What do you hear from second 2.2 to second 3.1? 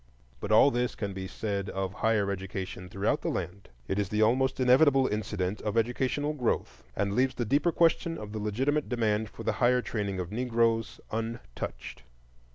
education